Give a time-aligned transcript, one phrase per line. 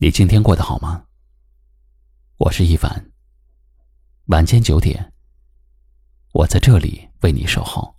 [0.00, 1.02] 你今天过得好吗？
[2.36, 3.10] 我是一凡。
[4.26, 5.12] 晚间九点，
[6.32, 7.92] 我在这里为你守候。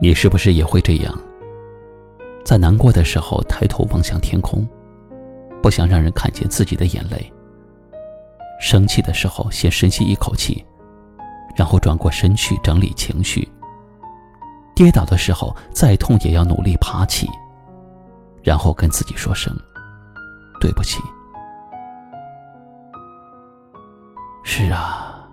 [0.00, 1.16] 你是不是也会这样？
[2.44, 4.66] 在难过的时候，抬头望向天空，
[5.62, 7.32] 不想让人看见自己的眼泪。
[8.68, 10.66] 生气的时候，先深吸一口气，
[11.54, 13.48] 然后转过身去整理情绪。
[14.74, 17.30] 跌倒的时候，再痛也要努力爬起，
[18.42, 19.56] 然后跟自己说声
[20.60, 20.98] 对不起。
[24.42, 25.24] 是啊，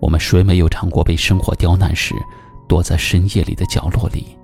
[0.00, 2.14] 我们谁没有尝过被生活刁难时，
[2.66, 4.38] 躲在深夜里的角落里，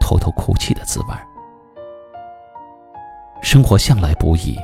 [0.00, 1.14] 偷偷哭泣的滋味？
[3.42, 4.58] 生活向来不易。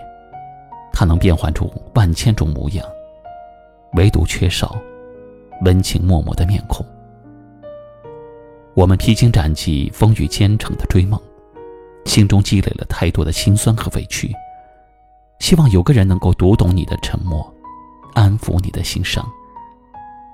[1.02, 2.86] 它能变换出万千种模样，
[3.94, 4.80] 唯独缺少
[5.62, 6.86] 温情脉脉的面孔。
[8.74, 11.20] 我们披荆斩棘、风雨兼程的追梦，
[12.04, 14.32] 心中积累了太多的辛酸和委屈，
[15.40, 17.52] 希望有个人能够读懂你的沉默，
[18.14, 19.28] 安抚你的心伤，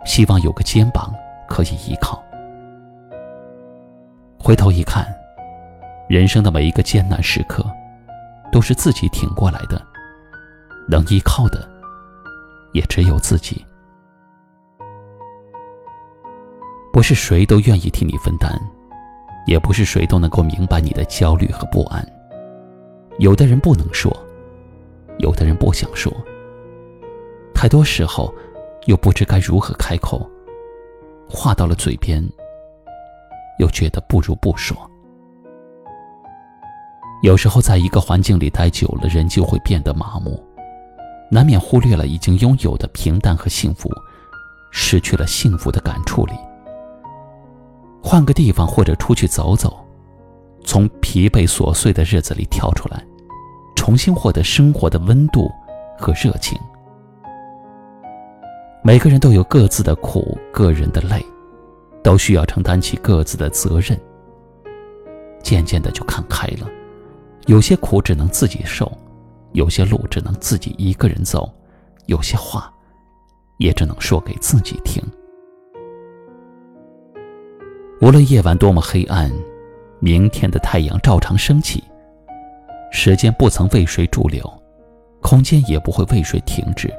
[0.04, 1.10] 希望有个肩膀
[1.48, 2.22] 可以依靠。
[4.38, 5.06] 回头一看，
[6.10, 7.64] 人生的每一个艰难时刻，
[8.52, 9.82] 都是自己挺过来的。
[10.88, 11.68] 能依靠的，
[12.72, 13.64] 也只有自己。
[16.92, 18.50] 不是谁都愿意替你分担，
[19.46, 22.04] 也不是谁都能够明白你的焦虑和不安。
[23.18, 24.10] 有的人不能说，
[25.18, 26.12] 有的人不想说。
[27.54, 28.32] 太多时候，
[28.86, 30.28] 又不知该如何开口。
[31.28, 32.26] 话到了嘴边，
[33.58, 34.74] 又觉得不如不说。
[37.22, 40.42] 有时候，在一个环境里待久了，人就会变得麻木。
[41.30, 43.90] 难免忽略了已经拥有的平淡和幸福，
[44.70, 46.32] 失去了幸福的感触里。
[48.02, 49.76] 换个地方或者出去走走，
[50.64, 53.04] 从疲惫琐碎的日子里跳出来，
[53.76, 55.50] 重新获得生活的温度
[55.98, 56.58] 和热情。
[58.82, 61.22] 每个人都有各自的苦，个人的累，
[62.02, 63.98] 都需要承担起各自的责任。
[65.42, 66.66] 渐渐的就看开了，
[67.46, 68.90] 有些苦只能自己受。
[69.52, 71.50] 有些路只能自己一个人走，
[72.06, 72.72] 有些话
[73.58, 75.02] 也只能说给自己听。
[78.00, 79.32] 无论夜晚多么黑暗，
[80.00, 81.82] 明天的太阳照常升起。
[82.92, 84.50] 时间不曾为谁驻留，
[85.20, 86.92] 空间也不会为谁停止，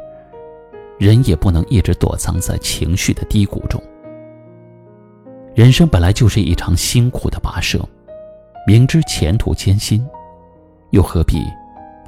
[1.00, 3.82] 人也不能一直躲藏在情绪的低谷中。
[5.56, 7.80] 人生本来就是一场辛苦的跋涉，
[8.68, 10.06] 明知前途艰辛，
[10.92, 11.44] 又何必？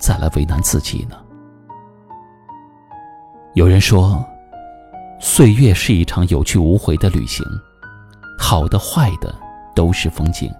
[0.01, 1.16] 再来为难自己呢？
[3.53, 4.25] 有人说，
[5.19, 7.45] 岁月是一场有去无回的旅行，
[8.39, 9.34] 好的坏的
[9.75, 10.51] 都是风景。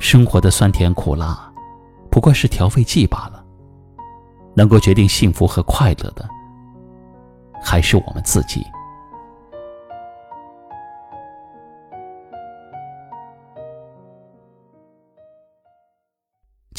[0.00, 1.48] 生活的酸甜苦辣，
[2.10, 3.44] 不过是调味剂罢了。
[4.54, 6.28] 能够决定幸福和快乐的，
[7.62, 8.66] 还是我们自己。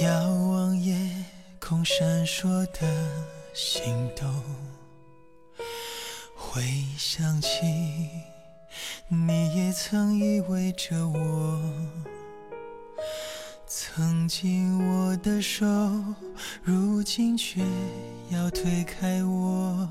[0.00, 0.96] 遥望夜
[1.58, 2.86] 空闪烁的
[3.52, 4.26] 星斗，
[6.36, 6.62] 回
[6.96, 7.48] 想起
[9.08, 11.60] 你也曾依偎着我，
[13.66, 15.66] 曾经握的手，
[16.62, 17.60] 如今却
[18.30, 19.88] 要推开我，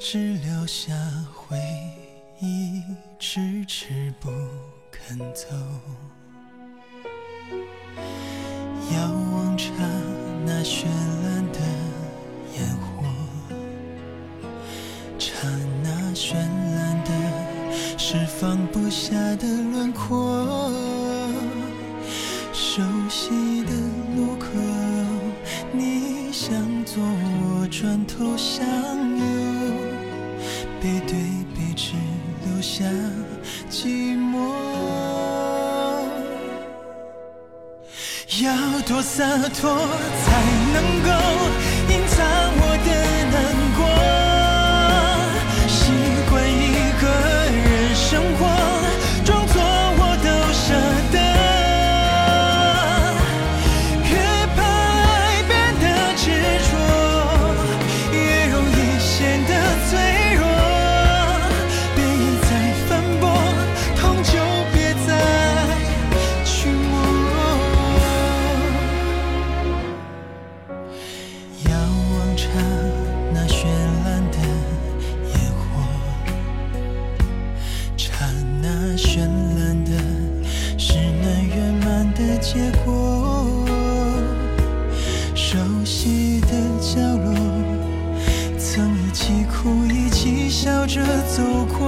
[0.00, 0.94] 只留下
[1.34, 1.58] 回
[2.40, 2.82] 忆，
[3.18, 4.30] 迟迟不
[4.90, 5.48] 肯走。
[22.78, 23.72] 熟悉的
[24.16, 24.46] 路口，
[25.72, 26.54] 你向
[26.84, 28.64] 左，我转头向
[29.18, 29.24] 右，
[30.80, 31.18] 背对
[31.56, 31.94] 背，只
[32.44, 32.84] 留下
[33.68, 34.54] 寂寞。
[38.44, 39.26] 要多洒
[39.60, 39.76] 脱，
[40.22, 40.26] 才
[40.72, 41.10] 能够。
[82.50, 83.44] 结果
[85.34, 86.48] 熟悉的
[86.80, 87.34] 角落
[88.58, 91.42] 曾一起哭一起笑着走
[91.78, 91.87] 过。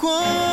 [0.00, 0.49] 过